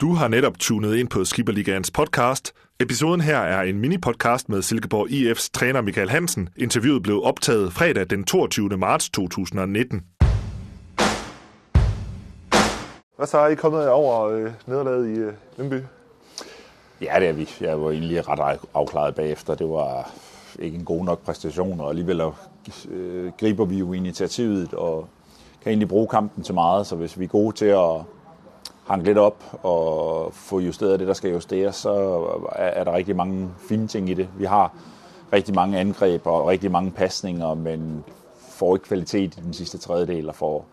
[0.00, 2.52] Du har netop tunet ind på Skipperligaens podcast.
[2.80, 6.48] Episoden her er en mini-podcast med Silkeborg IF's træner Michael Hansen.
[6.56, 8.68] Interviewet blev optaget fredag den 22.
[8.68, 10.02] marts 2019.
[13.16, 15.80] Hvad så er I kommet over øh, nederlaget i øh, Lyngby?
[17.00, 17.50] Ja, det er vi.
[17.60, 19.54] Jeg var egentlig ret afklaret bagefter.
[19.54, 20.10] Det var
[20.58, 22.22] ikke en god nok præstation, og alligevel
[22.90, 25.08] øh, griber vi jo initiativet og
[25.62, 26.86] kan egentlig bruge kampen til meget.
[26.86, 28.02] Så hvis vi er gode til at
[28.88, 33.48] hanke lidt op og få justeret det, der skal justeres, så er der rigtig mange
[33.68, 34.28] fine ting i det.
[34.38, 34.72] Vi har
[35.32, 38.04] rigtig mange angreb og rigtig mange pasninger, men
[38.50, 40.66] får ikke kvalitet i den sidste tredjedel og får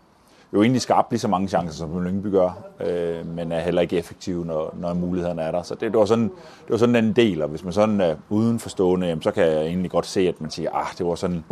[0.53, 3.97] jo egentlig skabt lige så mange chancer, som Lyngby gør, øh, men er heller ikke
[3.97, 5.63] effektiv, når, når mulighederne er der.
[5.63, 8.15] Så det, det, var sådan, det var sådan en del, og hvis man sådan er
[8.29, 11.43] udenforstående, jamen, så kan jeg egentlig godt se, at man siger, ah, det var sådan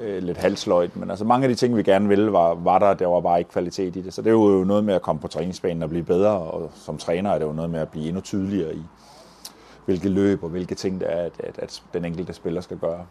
[0.00, 2.94] øh, lidt halsløjt, men altså mange af de ting, vi gerne ville, var, var der,
[2.94, 4.14] der var bare ikke kvalitet i det.
[4.14, 6.98] Så det er jo noget med at komme på træningsbanen og blive bedre, og som
[6.98, 8.82] træner er det jo noget med at blive endnu tydeligere i,
[9.86, 13.06] hvilke løb og hvilke ting det er, at, at, at den enkelte spiller skal gøre.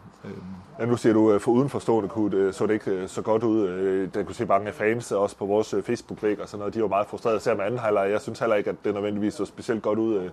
[0.80, 3.44] Ja, nu siger du, øh, for udenforstående kunne det, så det ikke øh, så godt
[3.44, 3.68] ud.
[3.68, 6.74] Øh, der kunne se mange fans også på vores Facebook-væg og sådan noget.
[6.74, 8.12] De var meget frustrerede, ser med anden halvleg.
[8.12, 10.30] Jeg synes heller ikke, at det nødvendigvis så specielt godt ud.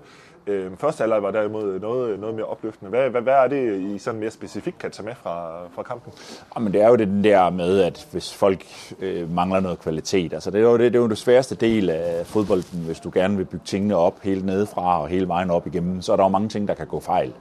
[0.79, 2.91] Første halvleg var derimod noget, noget mere opløftende.
[2.91, 6.13] Hvad, hvad, hvad er det, I sådan mere specifikt kan tage med fra, fra kampen?
[6.57, 8.65] Jamen, det er jo det den der med, at hvis folk
[9.01, 10.33] øh, mangler noget kvalitet.
[10.33, 13.11] Altså, det er jo det, det, er jo det sværeste del af fodbolden, hvis du
[13.15, 16.03] gerne vil bygge tingene op helt nedefra og hele vejen op igennem.
[16.03, 17.33] Så er der mange ting, der kan gå fejl.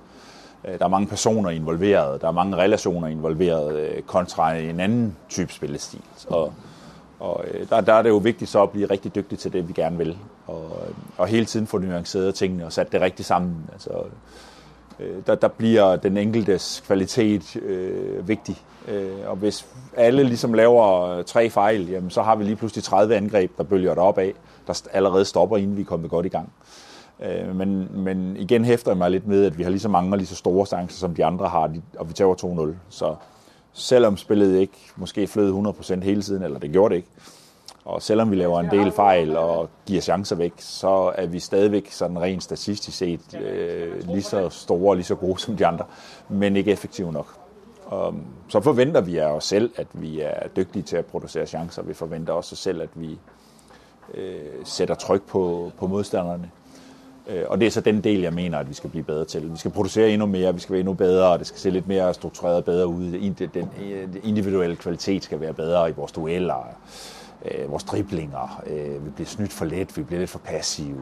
[0.66, 5.18] Øh, der er mange personer involveret, der er mange relationer involveret øh, kontra en anden
[5.30, 6.02] type spillestil.
[6.28, 6.54] Og,
[7.20, 9.68] og øh, der, der er det jo vigtigt så at blive rigtig dygtig til det,
[9.68, 10.18] vi gerne vil.
[10.48, 10.72] Og,
[11.18, 13.56] og hele tiden få nuanceret tingene og sat det rigtigt sammen.
[13.74, 13.90] Altså,
[15.28, 18.58] der, der bliver den enkeltes kvalitet øh, vigtig.
[19.28, 23.58] og hvis alle ligesom laver tre fejl, jamen, så har vi lige pludselig 30 angreb,
[23.58, 24.34] der bølger op af,
[24.68, 26.54] der allerede stopper, inden vi er kommet godt i gang.
[27.22, 30.14] Øh, men, men igen hæfter jeg mig lidt med, at vi har lige så mange
[30.14, 32.76] og lige så store chancer, som de andre har, og vi tager 2-0.
[32.90, 33.16] Så
[33.74, 37.10] selvom spillet ikke måske flød 100% hele tiden, eller det gjorde det ikke,
[37.86, 41.92] og selvom vi laver en del fejl og giver chancer væk, så er vi stadigvæk
[41.92, 45.86] sådan rent statistisk set øh, lige så store og lige så gode som de andre,
[46.30, 47.28] men ikke effektive nok.
[47.86, 48.16] Og
[48.48, 51.82] så forventer vi af os selv, at vi er dygtige til at producere chancer.
[51.82, 53.20] Vi forventer også selv, at vi
[54.14, 56.52] øh, sætter tryk på, på modstanderne.
[57.28, 59.52] Øh, og det er så den del, jeg mener, at vi skal blive bedre til.
[59.52, 61.88] Vi skal producere endnu mere, vi skal være endnu bedre, og det skal se lidt
[61.88, 63.12] mere struktureret bedre ud.
[63.54, 66.68] Den øh, individuelle kvalitet skal være bedre i vores dueller,
[67.52, 68.64] øh, vores driblinger.
[68.68, 70.98] Øh, vi bliver snydt for let, vi bliver lidt for passive.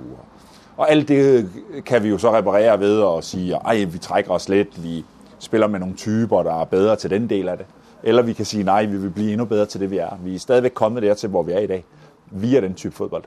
[0.77, 1.49] Og alt det
[1.85, 5.05] kan vi jo så reparere ved at sige, at vi trækker os lidt, vi
[5.39, 7.65] spiller med nogle typer, der er bedre til den del af det.
[8.03, 10.17] Eller vi kan sige, nej, vi vil blive endnu bedre til det, vi er.
[10.23, 11.85] Vi er stadigvæk kommet dertil, hvor vi er i dag,
[12.31, 13.23] via den type fodbold.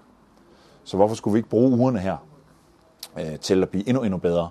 [0.85, 2.17] Så hvorfor skulle vi ikke bruge ugerne her
[3.19, 4.49] øh, til at blive endnu, endnu bedre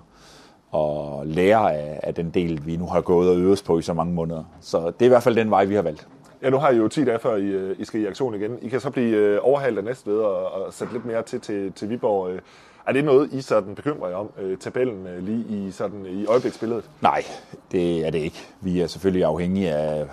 [0.70, 3.82] og lære af, af den del, vi nu har gået og øvet os på i
[3.82, 4.44] så mange måneder.
[4.60, 6.08] Så det er i hvert fald den vej, vi har valgt.
[6.42, 8.58] Ja, nu har I jo 10 dage før I, øh, I skal i aktion igen.
[8.62, 11.40] I kan så blive øh, overhalet af næste ved og, og sætte lidt mere til
[11.40, 12.30] til, til Viborg.
[12.30, 12.40] Øh.
[12.86, 14.30] Er det noget, I sådan bekymrer jer om,
[14.60, 16.90] tabellen lige i, sådan, i øjebliksbilledet?
[17.00, 17.24] Nej,
[17.72, 18.46] det er det ikke.
[18.60, 20.06] Vi er selvfølgelig afhængige af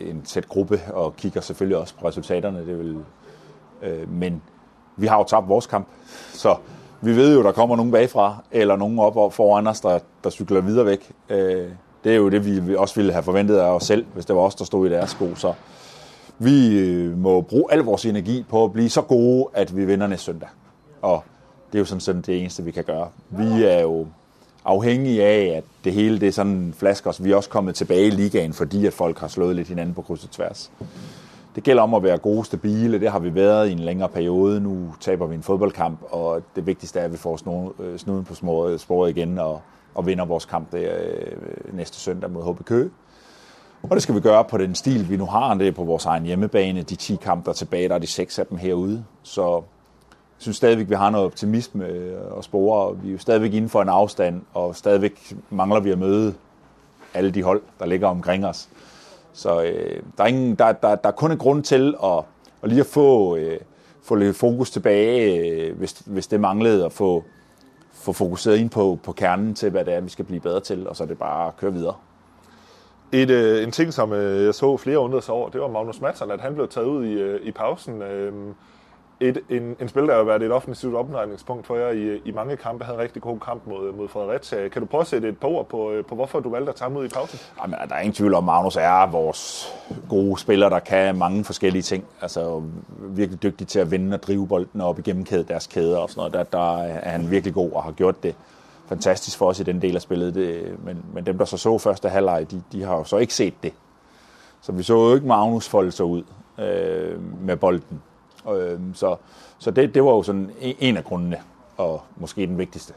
[0.00, 2.66] en tæt gruppe og kigger selvfølgelig også på resultaterne.
[2.66, 2.96] Det vil,
[3.82, 4.42] øh, men
[4.96, 5.88] vi har jo tabt vores kamp,
[6.32, 6.56] så
[7.00, 10.60] vi ved jo, der kommer nogen bagfra, eller nogen op foran os, der, der cykler
[10.60, 11.10] videre væk.
[11.28, 11.68] Øh,
[12.04, 14.42] det er jo det, vi også ville have forventet af os selv, hvis det var
[14.42, 15.34] os, der stod i deres sko.
[15.34, 15.52] Så
[16.38, 20.06] vi øh, må bruge al vores energi på at blive så gode, at vi vinder
[20.06, 20.48] næste søndag.
[21.02, 21.24] Og
[21.72, 23.08] det er jo sådan, set det eneste, vi kan gøre.
[23.30, 24.06] Vi er jo
[24.64, 27.24] afhængige af, at det hele det er sådan flasker, os.
[27.24, 30.02] vi er også kommet tilbage i ligaen, fordi at folk har slået lidt hinanden på
[30.02, 30.70] kryds og tværs
[31.56, 33.00] det gælder om at være gode, stabile.
[33.00, 34.60] Det har vi været i en længere periode.
[34.60, 37.40] Nu taber vi en fodboldkamp, og det vigtigste er, at vi får
[37.82, 38.34] øh, snuden på
[38.78, 39.60] sporet igen og,
[39.94, 42.90] og vinder vores kamp der, øh, næste søndag mod HB Køge.
[43.82, 45.54] Og det skal vi gøre på den stil, vi nu har.
[45.54, 46.82] Det er på vores egen hjemmebane.
[46.82, 49.04] De 10 kampe, der er tilbage, der er de 6 af dem herude.
[49.22, 49.62] Så jeg
[50.38, 52.96] synes stadigvæk, vi har noget optimisme øh, og spore.
[52.96, 56.34] Vi er jo stadigvæk inden for en afstand, og stadigvæk mangler vi at møde
[57.14, 58.68] alle de hold, der ligger omkring os.
[59.36, 62.18] Så øh, der, er ingen, der, der, der er kun en grund til at,
[62.62, 63.60] at lige at få, øh,
[64.02, 67.24] få lidt fokus tilbage, øh, hvis, hvis det manglede, at få,
[67.92, 70.88] få fokuseret ind på, på kernen til, hvad det er, vi skal blive bedre til,
[70.88, 71.94] og så er det bare at køre videre.
[73.12, 76.00] Et, øh, en ting, som øh, jeg så flere undrede sig over, det var Magnus
[76.00, 78.02] Madsen, at han blev taget ud i, øh, i pausen.
[78.02, 78.32] Øh,
[79.20, 82.56] et, en, en spiller, der har været et offensivt opnøjningspunkt for jer i, i mange
[82.56, 84.68] kampe, havde en rigtig god kamp mod, mod Fredericia.
[84.68, 86.76] Kan du prøve at sætte et par ord på, øh, på hvorfor du valgte at
[86.76, 87.38] tage ham ud i pausen?
[87.62, 89.74] Jamen, altså, der er ingen tvivl om, at Magnus er vores
[90.08, 92.04] gode spiller, der kan mange forskellige ting.
[92.20, 92.62] Altså
[93.00, 96.20] virkelig dygtig til at vinde og drive bolden op igennem kæde, deres kæder og sådan
[96.20, 96.32] noget.
[96.32, 98.34] Der, der er han virkelig god og har gjort det
[98.88, 100.34] fantastisk for os i den del af spillet.
[100.34, 103.34] Det, men, men dem, der så så første halvleg, de, de har jo så ikke
[103.34, 103.72] set det.
[104.60, 106.22] Så vi så jo ikke Magnus folde sig ud
[106.58, 108.02] øh, med bolden.
[108.54, 109.16] Øh, så
[109.58, 111.38] så det, det var jo sådan en af grundene,
[111.76, 112.94] og måske den vigtigste.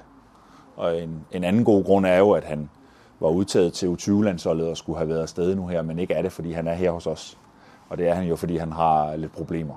[0.75, 2.69] Og en, en anden god grund er jo, at han
[3.19, 6.31] var udtaget til U20-landsholdet og skulle have været afsted nu her, men ikke er det,
[6.31, 7.37] fordi han er her hos os.
[7.89, 9.75] Og det er han jo, fordi han har lidt problemer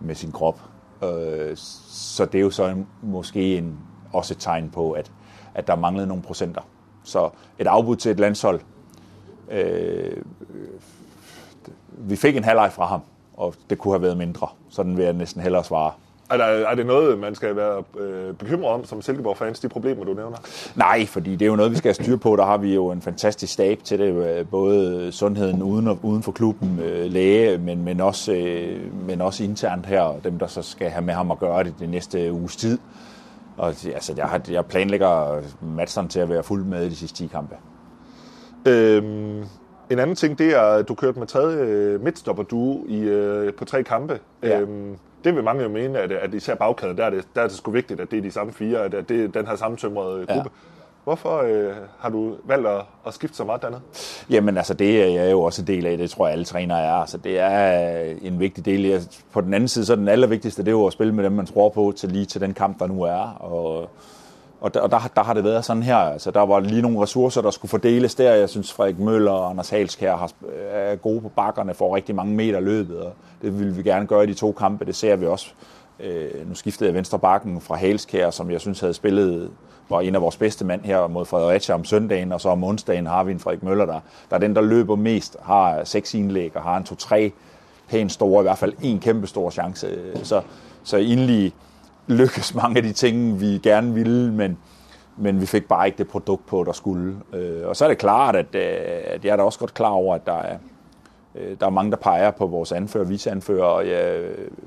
[0.00, 0.60] med sin krop.
[1.04, 3.78] Øh, så det er jo så en, måske en,
[4.12, 5.12] også et tegn på, at,
[5.54, 6.62] at der manglede nogle procenter.
[7.04, 8.60] Så et afbud til et landshold.
[9.50, 10.22] Øh,
[11.98, 13.00] vi fik en halvleg fra ham,
[13.38, 14.48] og det kunne have været mindre.
[14.68, 15.92] Sådan vil jeg næsten hellere svare.
[16.30, 20.04] Er, der, er det noget, man skal være øh, bekymret om som Silkeborg-fans, de problemer,
[20.04, 20.36] du nævner?
[20.76, 22.36] Nej, fordi det er jo noget, vi skal have styr på.
[22.36, 24.38] Der har vi jo en fantastisk stab til det.
[24.38, 29.20] Øh, både sundheden uden, og, uden for klubben, øh, læge, men, men, også, øh, men
[29.20, 30.20] også internt her.
[30.24, 32.78] Dem, der så skal have med ham at gøre det det næste uges tid.
[33.56, 35.40] Og altså, jeg, har, jeg planlægger
[35.76, 37.54] matchen til at være fuld med i de sidste 10 kampe.
[38.66, 39.44] Øhm,
[39.90, 43.54] en anden ting, det er, at du kørte med tredje øh, midtstopper du i, øh,
[43.54, 44.20] på tre kampe.
[44.42, 44.60] Ja.
[44.60, 47.46] Øhm, det vil mange jo mene, at, at især bagkæden, der er, det, der er
[47.46, 50.26] det sgu vigtigt, at det er de samme fire, at det er den her sammentømrede
[50.26, 50.50] gruppe.
[50.54, 50.68] Ja.
[51.04, 53.80] Hvorfor øh, har du valgt at, at skifte så meget andet?
[54.30, 56.82] Jamen altså, det er jeg jo også en del af, det tror jeg alle trænere
[56.82, 56.92] er.
[56.92, 59.08] Altså, det er en vigtig del.
[59.32, 61.46] På den anden side, så den allervigtigste, det er jo at spille med dem, man
[61.46, 63.36] tror på, til lige til den kamp, der nu er.
[63.40, 63.90] Og,
[64.60, 65.96] og, der, og der, der har det været sådan her.
[65.96, 68.34] Altså, der var lige nogle ressourcer, der skulle fordeles der.
[68.34, 72.14] Jeg synes, Frederik Møller og Anders Halskær har, øh, er gode på bakkerne for rigtig
[72.14, 73.12] mange meter løbet, og
[73.42, 74.84] det vil vi gerne gøre i de to kampe.
[74.84, 75.50] Det ser vi også.
[76.00, 79.50] Øh, nu skiftede jeg venstre bakken fra Halskær, som jeg synes havde spillet
[79.88, 83.06] var en af vores bedste mand her mod Fredericia om søndagen, og så om onsdagen
[83.06, 84.00] har vi en Frederik Møller, der,
[84.30, 87.32] der er den, der løber mest, har seks indlæg og har en to-tre
[87.88, 89.98] pænt store, i hvert fald en kæmpe stor chance.
[90.22, 90.42] Så,
[90.84, 91.52] så endelig
[92.08, 94.58] lykkes mange af de ting, vi gerne ville, men,
[95.16, 97.16] men vi fik bare ikke det produkt på, der skulle.
[97.32, 98.62] Øh, og så er det klart, at, øh,
[99.04, 100.58] at jeg er da også godt klar over, at der er,
[101.34, 104.22] øh, der er mange, der peger på vores anfører og viceanfører, og jeg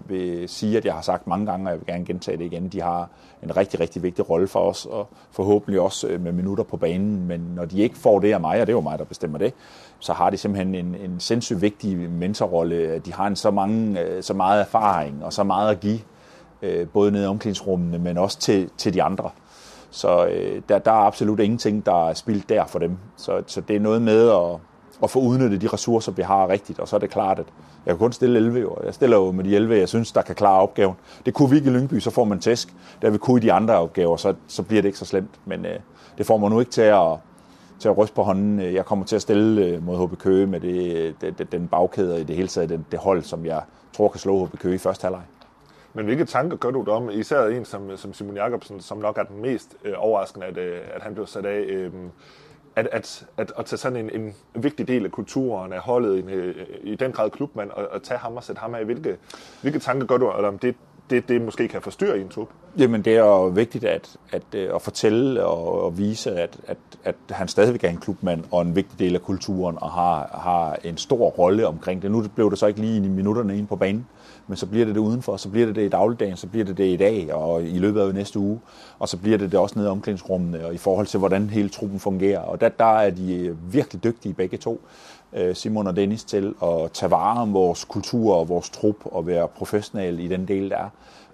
[0.07, 2.67] vil sige, at jeg har sagt mange gange, og jeg vil gerne gentage det igen,
[2.69, 3.09] de har
[3.43, 7.39] en rigtig, rigtig vigtig rolle for os, og forhåbentlig også med minutter på banen, men
[7.55, 9.53] når de ikke får det af mig, og det er jo mig, der bestemmer det,
[9.99, 12.99] så har de simpelthen en, en sindssygt vigtig mentorrolle.
[12.99, 15.99] De har en så, mange, så meget erfaring og så meget at give,
[16.61, 19.29] øh, både nede i omklædningsrummene, men også til, til de andre.
[19.91, 22.97] Så øh, der, der er absolut ingenting, der er spildt der for dem.
[23.17, 24.59] Så, så det er noget med at,
[25.03, 26.79] at få udnyttet de ressourcer, vi har rigtigt.
[26.79, 27.45] Og så er det klart, at
[27.85, 28.81] jeg kan kun stille 11 år.
[28.85, 30.95] Jeg stiller jo med de 11, jeg synes, der kan klare opgaven.
[31.25, 32.73] Det kunne vi ikke i Lyngby, så får man tæsk.
[33.01, 35.39] Der vi kunne i de andre opgaver, så, så bliver det ikke så slemt.
[35.45, 35.79] Men øh,
[36.17, 37.17] det får man nu ikke til at,
[37.79, 38.59] til at ryste på hånden.
[38.59, 41.67] Øh, jeg kommer til at stille øh, mod HB Køge med det, øh, det, den
[41.67, 43.61] bagkæde i det hele taget, det, det hold, som jeg
[43.93, 45.21] tror kan slå HB Køge i første halvleg.
[45.93, 49.17] Men hvilke tanker gør du dig om, især en som, som Simon Jakobsen, som nok
[49.17, 51.91] er den mest øh, overraskende, at, øh, at han blev sat af, øh,
[52.75, 56.29] at, at, at, at tage sådan en, en vigtig del af kulturen, af holdet, en,
[56.29, 58.85] øh, i den grad klubmand, og, og tage ham og sætte ham af.
[58.85, 59.17] Hvilke,
[59.61, 60.75] hvilke tanker gør du, eller om det,
[61.09, 62.49] det, det måske kan forstyrre i en trup?
[62.77, 66.77] Jamen, det er jo vigtigt at, at, øh, at fortælle og at vise, at, at,
[67.03, 70.77] at han stadigvæk er en klubmand og en vigtig del af kulturen og har, har
[70.83, 72.11] en stor rolle omkring det.
[72.11, 74.07] Nu blev det så ikke lige i minutterne inde på banen,
[74.47, 76.77] men så bliver det det udenfor, så bliver det det i dagligdagen, så bliver det
[76.77, 78.59] det i dag og i løbet af næste uge,
[78.99, 81.69] og så bliver det det også nede i omklædningsrummene og i forhold til, hvordan hele
[81.69, 82.39] truppen fungerer.
[82.39, 84.81] Og der, der er de øh, virkelig dygtige begge to,
[85.33, 89.27] øh, Simon og Dennis, til at tage vare om vores kultur og vores trup og
[89.27, 90.89] være professionel i den del, der er.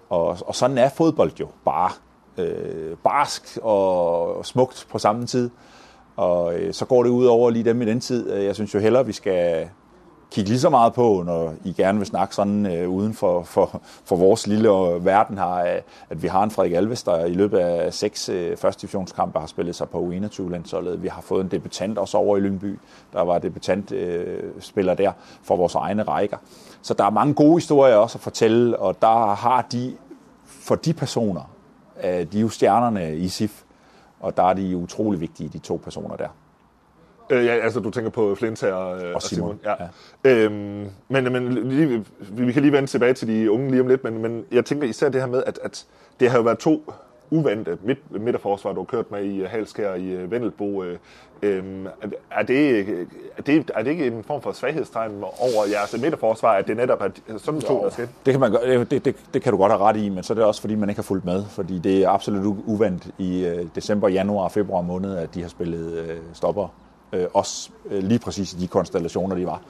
[0.08, 1.90] Og, og sådan er fodbold jo bare
[2.38, 5.50] øh, barsk og smukt på samme tid.
[6.16, 8.32] Og øh, så går det ud over lige dem i den tid.
[8.32, 9.68] Jeg synes jo hellere, vi skal
[10.30, 13.80] kigge lige så meget på, når I gerne vil snakke sådan øh, uden for, for,
[14.04, 17.34] for vores lille øh, verden her, øh, at vi har en Frederik Alves, der i
[17.34, 21.02] løbet af seks øh, første divisionskampe har spillet sig på U21-landsholdet.
[21.02, 22.78] Vi har fået en debutant også over i Lyngby.
[23.12, 26.36] Der var debutant øh, spiller der for vores egne rækker.
[26.82, 29.96] Så der er mange gode historier også at fortælle, og der har de,
[30.44, 31.50] for de personer,
[32.04, 33.62] øh, de er jo stjernerne i SIF,
[34.20, 36.28] og der er de utrolig vigtige, de to personer der.
[37.30, 39.14] Øh, ja, altså du tænker på Flint og, og Simon.
[39.14, 39.60] Og Simon.
[39.64, 39.74] Ja.
[40.24, 40.44] Ja.
[40.44, 44.04] Øhm, men men lige, vi kan lige vende tilbage til de unge lige om lidt,
[44.04, 45.86] men, men jeg tænker især det her med, at, at
[46.20, 46.92] det har jo været to
[47.30, 50.82] uvante midt, midterforsvar, du har kørt med i Halskær i Vendelbo.
[51.42, 51.86] Øhm,
[52.30, 52.80] er, det,
[53.36, 57.00] er, det, er det ikke en form for svaghedstegn over jeres midterforsvar, at det netop
[57.00, 58.08] er sådan to, der skal?
[58.26, 58.52] Det kan, man,
[58.90, 60.74] det, det, det kan du godt have ret i, men så er det også, fordi
[60.74, 61.44] man ikke har fulgt med.
[61.44, 66.18] Fordi det er absolut uventet i december, januar og februar måned, at de har spillet
[66.32, 66.68] stopper.
[67.12, 69.62] Øh, også øh, lige præcis i de konstellationer, de var.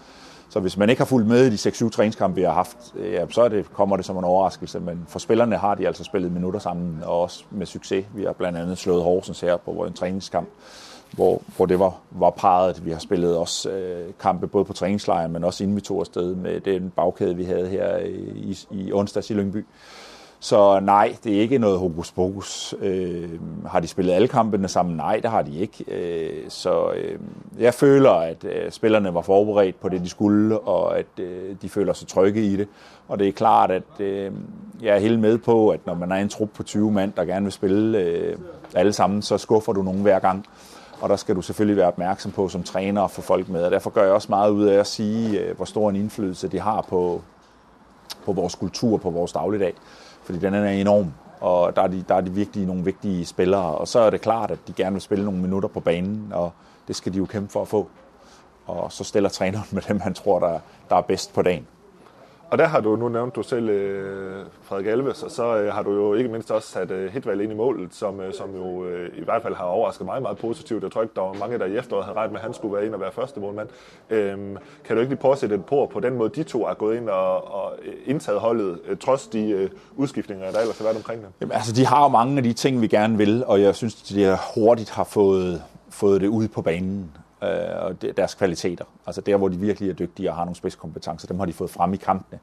[0.50, 3.12] Så hvis man ikke har fulgt med i de 6-7 træningskampe, vi har haft, øh,
[3.12, 4.80] ja, så er det, kommer det som en overraskelse.
[4.80, 8.06] Men for spillerne har de altså spillet minutter sammen, og også med succes.
[8.14, 10.48] Vi har blandt andet slået Horsens her på en træningskamp,
[11.12, 12.84] hvor, hvor det var, var parret.
[12.84, 16.34] Vi har spillet også øh, kampe både på træningslejren, men også inden vi tog afsted
[16.34, 17.96] med den bagkæde, vi havde her
[18.34, 19.66] i, i onsdags i Lyngby.
[20.40, 22.74] Så nej, det er ikke noget hokus pokus.
[22.80, 23.28] Øh,
[23.66, 24.96] har de spillet alle kampene sammen?
[24.96, 25.84] Nej, det har de ikke.
[25.88, 27.18] Øh, så øh,
[27.58, 31.68] jeg føler, at øh, spillerne var forberedt på det, de skulle, og at øh, de
[31.68, 32.68] føler sig trygge i det.
[33.08, 34.32] Og det er klart, at øh,
[34.82, 37.24] jeg er helt med på, at når man er en trup på 20 mand, der
[37.24, 38.36] gerne vil spille øh,
[38.74, 40.46] alle sammen, så skuffer du nogen hver gang.
[41.00, 43.62] Og der skal du selvfølgelig være opmærksom på som træner at få folk med.
[43.62, 46.48] Og derfor gør jeg også meget ud af at sige, øh, hvor stor en indflydelse
[46.48, 47.22] de har på,
[48.24, 49.74] på vores kultur, på vores dagligdag
[50.28, 53.74] fordi den er enorm, og der er, de, der er de virkelig nogle vigtige spillere.
[53.74, 56.52] Og så er det klart, at de gerne vil spille nogle minutter på banen, og
[56.88, 57.88] det skal de jo kæmpe for at få.
[58.66, 60.58] Og så stiller træneren med dem, han tror, der,
[60.90, 61.66] der er bedst på dagen.
[62.50, 65.82] Og der har du, nu nævnt du selv øh, Frederik Alves, og så øh, har
[65.82, 69.10] du jo ikke mindst også sat øh, ind i målet, som, øh, som jo øh,
[69.18, 70.82] i hvert fald har overrasket mig meget positivt.
[70.82, 72.74] Jeg tror ikke, der var mange, der i efteråret havde regnet med, at han skulle
[72.74, 73.68] være ind og være første målmand.
[74.10, 74.38] Øh,
[74.84, 76.74] kan du ikke lige prøve at sætte et på på den måde, de to er
[76.74, 77.72] gået ind og, og
[78.06, 81.30] indtaget holdet, øh, trods de øh, udskiftninger, der ellers har været omkring dem?
[81.40, 83.94] Jamen, altså, de har jo mange af de ting, vi gerne vil, og jeg synes,
[83.94, 87.10] de hurtigt har fået, fået det ud på banen
[87.42, 88.84] øh, og deres kvaliteter.
[89.06, 91.70] Altså der, hvor de virkelig er dygtige og har nogle spidskompetencer, dem har de fået
[91.70, 92.40] frem i kampene.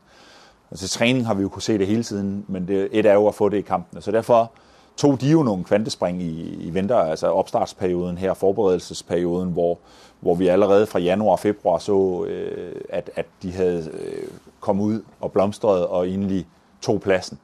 [0.71, 3.27] Altså træning har vi jo kunne se det hele tiden, men det, et er jo
[3.27, 4.01] at få det i kampene.
[4.01, 4.51] Så derfor
[4.97, 9.79] tog de jo nogle kvantespring i, i vinter, altså opstartsperioden her, forberedelsesperioden, hvor,
[10.19, 14.27] hvor vi allerede fra januar og februar så, øh, at, at de havde øh,
[14.59, 16.47] kommet ud og blomstret og egentlig
[16.81, 17.39] tog pladsen.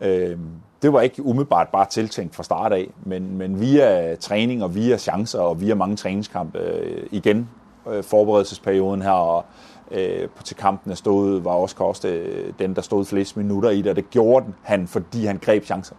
[0.00, 0.38] Øh,
[0.82, 4.96] det var ikke umiddelbart bare tiltænkt fra start af, men, men via træning og via
[4.96, 7.48] chancer og via mange træningskampe øh, igen
[7.90, 9.44] øh, forberedelsesperioden her og
[9.90, 13.90] øh, til kampene stod, var også Koste øh, den, der stod flest minutter i det,
[13.90, 15.94] og det gjorde han, fordi han greb chancer.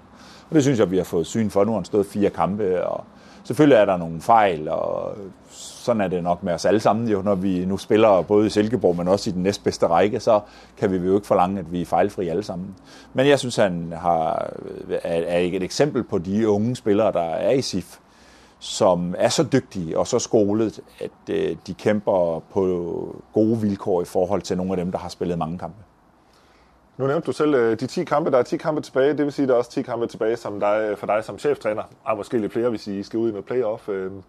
[0.50, 1.63] Og det synes jeg, vi har fået syn for.
[1.63, 3.03] Nu har han stået fire kampe, og
[3.43, 5.15] selvfølgelig er der nogle fejl, og
[5.50, 8.50] sådan er det nok med os alle sammen jo, når vi nu spiller både i
[8.50, 10.39] Silkeborg, men også i den næstbedste række, så
[10.77, 12.75] kan vi jo ikke forlange, at vi er fejlfri alle sammen.
[13.13, 14.53] Men jeg synes, han har,
[15.03, 17.98] er et eksempel på de unge spillere, der er i SIF,
[18.60, 24.05] som er så dygtige og så skolet, at øh, de kæmper på gode vilkår i
[24.05, 25.88] forhold til nogle af dem, der har spillet mange kampe.
[26.99, 28.31] Nu nævnte du selv øh, de 10 kampe.
[28.31, 29.09] Der er 10 kampe tilbage.
[29.09, 31.23] Det vil sige, at der er også 10 kampe tilbage som dig, øh, for dig
[31.23, 31.83] som cheftræner.
[32.03, 33.89] Og måske lidt flere, hvis I skal ud i noget playoff.
[33.89, 34.23] Øhm,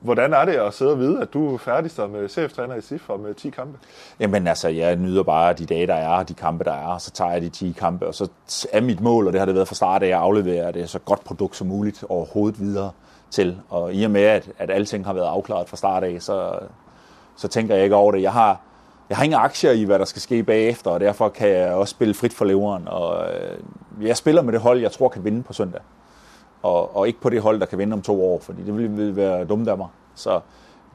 [0.00, 2.80] hvordan er det at sidde og vide, at du er færdig som øh, cheftræner i
[2.80, 3.78] SIF med 10 kampe?
[4.20, 7.10] Jamen altså, jeg nyder bare de dage, der er, de kampe, der er, og så
[7.10, 8.28] tager jeg de 10 kampe, og så
[8.72, 10.98] er mit mål, og det har det været fra start af, at aflevere det så
[10.98, 12.90] godt produkt som muligt overhovedet videre
[13.30, 13.60] til.
[13.68, 16.58] Og i og med, at, at alting har været afklaret fra start af, så,
[17.36, 18.22] så tænker jeg ikke over det.
[18.22, 18.60] Jeg har,
[19.10, 21.90] jeg har ingen aktier i, hvad der skal ske bagefter, og derfor kan jeg også
[21.90, 22.88] spille frit for leveren.
[22.88, 23.58] Og øh,
[24.06, 25.80] jeg spiller med det hold, jeg tror kan vinde på søndag
[26.62, 29.16] og, og ikke på det hold, der kan vinde om to år, fordi det ville
[29.16, 29.88] være dumt af mig.
[30.14, 30.40] Så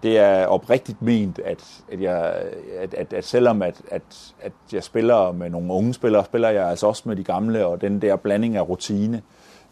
[0.03, 2.33] det er oprigtigt ment, at, at, jeg,
[2.77, 6.69] at, at, at selvom at, at, at jeg spiller med nogle unge spillere, spiller jeg
[6.69, 9.21] altså også med de gamle, og den der blanding af rutine,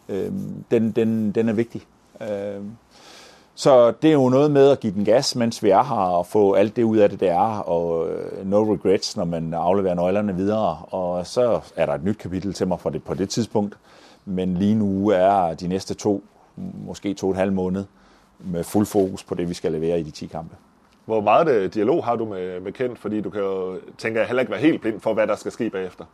[0.08, 0.32] øh,
[0.70, 1.82] den, den, den er vigtig.
[2.20, 2.62] Øh,
[3.54, 6.26] så det er jo noget med at give den gas, mens vi er her, og
[6.26, 9.94] få alt det ud af det, der er, og øh, no regrets, når man afleverer
[9.94, 10.78] nøglerne videre.
[10.90, 13.76] Og så er der et nyt kapitel til mig for det på det tidspunkt
[14.24, 16.24] men lige nu er de næste to,
[16.56, 17.84] måske to og et halvt måned,
[18.38, 20.56] med fuld fokus på det, vi skal levere i de 10 kampe.
[21.04, 22.98] Hvor meget øh, dialog har du med, med Kent?
[22.98, 25.52] Fordi du kan jo, tænker jeg, heller ikke være helt blind for, hvad der skal
[25.52, 26.04] ske bagefter.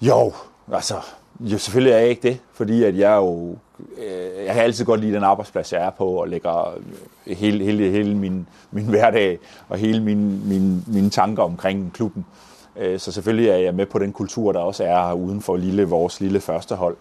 [0.00, 0.32] Jo,
[0.72, 0.94] altså,
[1.40, 5.00] jo, selvfølgelig er jeg ikke det, fordi at jeg jo, øh, jeg har altid godt
[5.00, 6.74] lide den arbejdsplads, jeg er på, og lægger
[7.26, 9.38] øh, hele, hele, hele min, min hverdag
[9.68, 12.26] og hele min, min, mine tanker omkring klubben.
[12.76, 15.84] Øh, så selvfølgelig er jeg med på den kultur, der også er uden for lille,
[15.84, 16.96] vores lille første hold.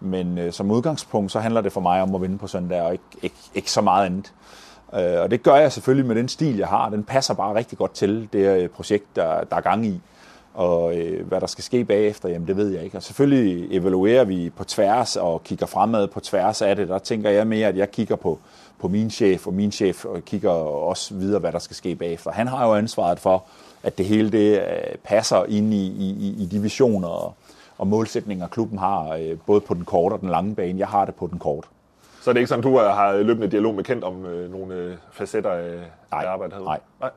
[0.00, 2.92] Men øh, som udgangspunkt, så handler det for mig om at vinde på søndag, og
[2.92, 4.32] ikke, ikke, ikke så meget andet.
[4.94, 6.88] Øh, og det gør jeg selvfølgelig med den stil, jeg har.
[6.88, 10.00] Den passer bare rigtig godt til det øh, projekt, der, der er gang i.
[10.58, 12.96] Og øh, hvad der skal ske bagefter, jamen det ved jeg ikke.
[12.96, 16.88] Og selvfølgelig evaluerer vi på tværs og kigger fremad på tværs af det.
[16.88, 18.38] Der tænker jeg mere, at jeg kigger på,
[18.80, 22.30] på min chef, og min chef og kigger også videre, hvad der skal ske bagefter.
[22.30, 23.44] Han har jo ansvaret for,
[23.82, 27.34] at det hele det øh, passer ind i, i, i de visioner og,
[27.78, 30.78] og målsætninger, klubben har, øh, både på den korte og den lange bane.
[30.78, 31.68] Jeg har det på den korte.
[32.22, 34.96] Så er det ikke sådan, du har løbende dialog med Kent om øh, nogle øh,
[35.12, 35.78] facetter af,
[36.10, 36.24] Nej.
[36.24, 36.68] arbejdet herude?
[36.68, 36.80] Nej.
[37.00, 37.10] Nej.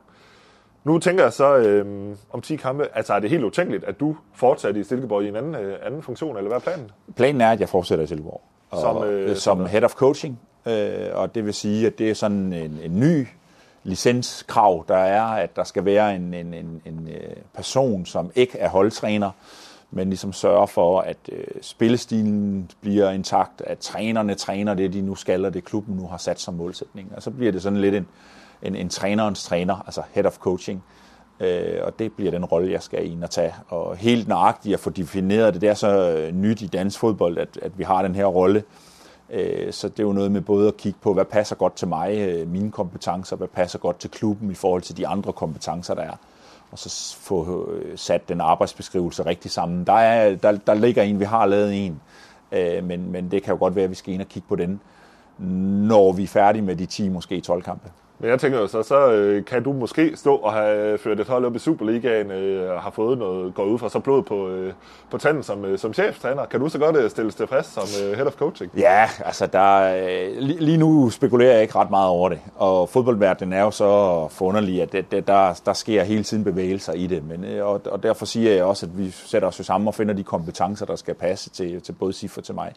[0.84, 4.16] Nu tænker jeg så øh, om 10 kampe, altså er det helt utænkeligt, at du
[4.34, 6.90] fortsætter i Silkeborg i en anden, øh, anden funktion, eller hvad er planen?
[7.16, 8.40] Planen er, at jeg fortsætter i Silkeborg.
[8.70, 12.10] Og, Som, øh, som som- head of coaching, øh, og det vil sige, at det
[12.10, 13.26] er sådan en, en ny
[13.84, 18.58] licenskrav, der er, at der skal være en, en, en, en øh, person, som ikke
[18.58, 19.30] er holdtræner,
[19.90, 25.14] men ligesom sørger for, at øh, spillestilen bliver intakt, at trænerne træner det, de nu
[25.14, 27.12] skal, og det klubben nu har sat som målsætning.
[27.16, 28.08] Og så bliver det sådan lidt en,
[28.62, 30.84] en, en trænerens træner, altså head of coaching.
[31.40, 33.54] Øh, og det bliver den rolle, jeg skal ind og tage.
[33.68, 37.38] Og helt nøjagtigt at få defineret det, det er så øh, nyt i dansk fodbold,
[37.38, 38.64] at, at vi har den her rolle.
[39.30, 41.88] Øh, så det er jo noget med både at kigge på, hvad passer godt til
[41.88, 45.94] mig, øh, mine kompetencer, hvad passer godt til klubben i forhold til de andre kompetencer,
[45.94, 46.16] der er.
[46.70, 49.84] Og så få øh, sat den arbejdsbeskrivelse rigtig sammen.
[49.86, 52.00] Der, er, der, der ligger en, vi har lavet en,
[52.52, 54.56] øh, men, men det kan jo godt være, at vi skal ind og kigge på
[54.56, 54.80] den,
[55.88, 57.90] når vi er færdige med de 10, måske 12 kampe.
[58.22, 61.28] Men jeg tænker jo så, så øh, kan du måske stå og have ført et
[61.28, 64.48] hold op i Superligaen, øh, og har fået noget, går ud fra så blod på,
[64.48, 64.72] øh,
[65.10, 66.44] på tanden som, øh, som cheftræner.
[66.44, 68.70] Kan du så godt øh, stilles tilfreds som øh, head of coaching?
[68.76, 72.88] Ja, altså der, øh, lige, lige nu spekulerer jeg ikke ret meget over det, og
[72.88, 77.06] fodboldverdenen er jo så forunderlig, at det, det, der, der sker hele tiden bevægelser i
[77.06, 79.88] det, men, øh, og, og derfor siger jeg også, at vi sætter os jo sammen
[79.88, 82.72] og finder de kompetencer, der skal passe til, til både Sif og til mig.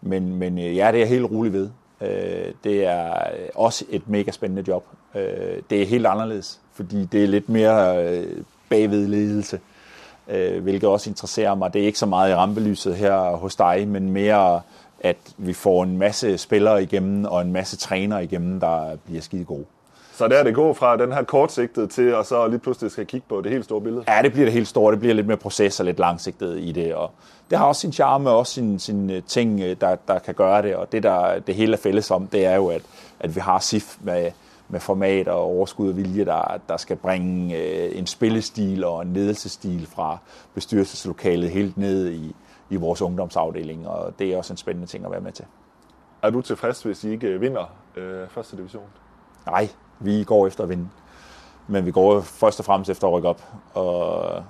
[0.00, 1.70] Men, men øh, ja, det er jeg helt rolig ved.
[2.02, 3.14] Øh, Det er
[3.54, 4.84] også et mega spændende job.
[5.14, 5.22] Øh,
[5.70, 8.26] Det er helt anderledes, fordi det er lidt mere øh,
[8.70, 9.60] bagved ledelse,
[10.28, 11.72] øh, hvilket også interesserer mig.
[11.74, 14.60] Det er ikke så meget i rampelyset her hos dig, men mere
[15.00, 19.44] at vi får en masse spillere igennem og en masse trænere igennem, der bliver skide
[19.44, 19.64] gode.
[20.14, 23.06] Så der er det gå fra den her kortsigtede til, og så lige pludselig skal
[23.06, 24.04] kigge på det helt store billede.
[24.08, 24.92] Ja, det bliver det helt store.
[24.92, 26.94] Det bliver lidt mere proces og lidt langsigtet i det.
[26.94, 27.10] Og
[27.52, 30.34] det har også sin charme og også sin, sin øh, ting, øh, der, der kan
[30.34, 30.76] gøre det.
[30.76, 32.82] Og det, der det hele er fælles om, det er jo, at,
[33.20, 34.30] at vi har SIF med,
[34.68, 39.12] med format og overskud og vilje, der, der skal bringe øh, en spillestil og en
[39.12, 40.18] ledelsesstil fra
[40.54, 42.36] bestyrelseslokalet helt ned i,
[42.70, 43.88] i vores ungdomsafdeling.
[43.88, 45.44] Og det er også en spændende ting at være med til.
[46.22, 47.64] Er du tilfreds, hvis I ikke vinder
[47.96, 48.86] øh, første division?
[49.46, 49.68] Nej,
[50.00, 50.88] vi går efter at vinde.
[51.66, 53.42] Men vi går først og fremmest efter at rykke op.
[53.74, 54.44] Og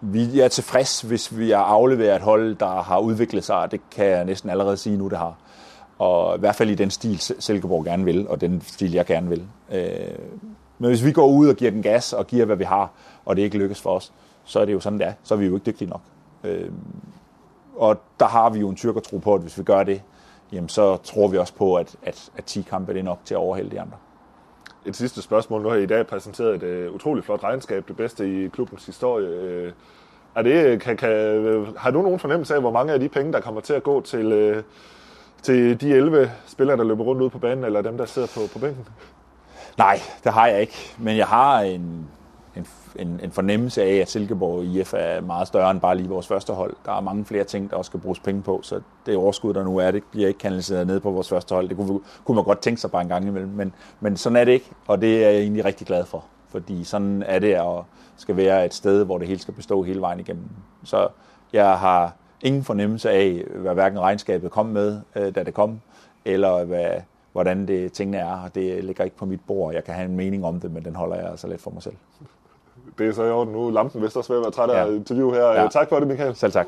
[0.00, 3.56] vi er tilfreds, hvis vi har afleveret et hold, der har udviklet sig.
[3.56, 5.36] og Det kan jeg næsten allerede sige nu, det har.
[5.98, 9.28] Og i hvert fald i den stil, Silkeborg gerne vil, og den stil, jeg gerne
[9.28, 9.46] vil.
[9.72, 10.18] Øh,
[10.78, 12.90] men hvis vi går ud og giver den gas, og giver, hvad vi har,
[13.24, 14.12] og det ikke lykkes for os,
[14.44, 15.12] så er det jo sådan, det er.
[15.22, 16.00] Så er vi jo ikke dygtige nok.
[16.44, 16.70] Øh,
[17.76, 20.02] og der har vi jo en tyrkertro på, at hvis vi gør det,
[20.52, 23.34] jamen så tror vi også på, at, at, at 10 kampe det er nok til
[23.34, 23.96] at overhælde de andre.
[24.86, 25.62] Et sidste spørgsmål.
[25.62, 28.86] Nu har I i dag præsenteret et øh, utroligt flot regnskab, det bedste i klubbens
[28.86, 29.26] historie.
[29.26, 29.72] Øh,
[30.34, 33.08] er det, øh, kan, kan, øh, har du nogen fornemmelse af, hvor mange af de
[33.08, 34.62] penge, der kommer til at gå til, øh,
[35.42, 38.40] til de 11 spillere, der løber rundt ude på banen, eller dem, der sidder på,
[38.52, 38.88] på bænken?
[39.78, 40.94] Nej, det har jeg ikke.
[40.98, 42.08] Men jeg har en,
[42.56, 42.66] en,
[42.98, 46.52] en, en fornemmelse af, at Silkeborg IF er meget større end bare lige vores første
[46.52, 46.76] hold.
[46.84, 49.64] Der er mange flere ting, der også skal bruges penge på, så det overskud, der
[49.64, 51.68] nu er, det bliver ikke kanaliseret ned på vores første hold.
[51.68, 54.44] Det kunne, kunne man godt tænke sig bare en gang imellem, men, men sådan er
[54.44, 56.24] det ikke, og det er jeg egentlig rigtig glad for.
[56.48, 57.82] Fordi sådan er det at
[58.16, 60.48] skal være et sted, hvor det hele skal bestå hele vejen igennem.
[60.84, 61.08] Så
[61.52, 65.80] jeg har ingen fornemmelse af, hvad hverken regnskabet kom med, øh, da det kom,
[66.24, 66.90] eller hvad,
[67.32, 68.48] hvordan det tingene er.
[68.54, 69.74] Det ligger ikke på mit bord.
[69.74, 71.82] Jeg kan have en mening om det, men den holder jeg altså lidt for mig
[71.82, 71.96] selv.
[72.98, 73.70] Det er så i orden nu.
[73.70, 74.94] Lampen vist også ved at være træt af Ja.
[74.94, 75.46] interview her.
[75.46, 75.68] Ja.
[75.68, 76.34] Tak for det, Michael.
[76.36, 76.66] Selv tak.